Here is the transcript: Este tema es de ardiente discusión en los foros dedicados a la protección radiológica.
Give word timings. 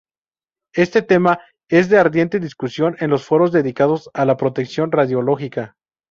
Este 0.73 1.03
tema 1.03 1.41
es 1.69 1.87
de 1.89 1.99
ardiente 1.99 2.39
discusión 2.39 2.97
en 3.01 3.11
los 3.11 3.23
foros 3.23 3.51
dedicados 3.51 4.09
a 4.15 4.25
la 4.25 4.35
protección 4.35 4.91
radiológica. 4.91 5.75